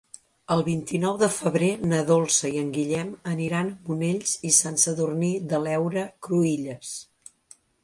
[0.53, 5.31] El vint-i-nou de febrer na Dolça i en Guillem aniran a Monells i Sant Sadurní
[5.55, 6.99] de l'Heura Cruïlles.